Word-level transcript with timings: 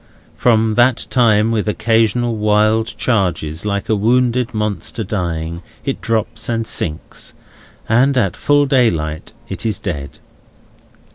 From 0.35 0.73
that 0.77 1.05
time, 1.11 1.51
with 1.51 1.67
occasional 1.67 2.35
wild 2.35 2.87
charges, 2.97 3.65
like 3.67 3.87
a 3.87 3.95
wounded 3.95 4.51
monster 4.51 5.03
dying, 5.03 5.61
it 5.85 6.01
drops 6.01 6.49
and 6.49 6.65
sinks; 6.65 7.35
and 7.87 8.17
at 8.17 8.35
full 8.35 8.65
daylight 8.65 9.33
it 9.47 9.63
is 9.63 9.77
dead. 9.77 10.17